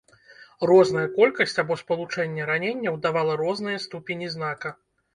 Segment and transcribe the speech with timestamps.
[0.69, 4.79] Розная колькасць або спалучэнне раненняў давала розныя ступені знака.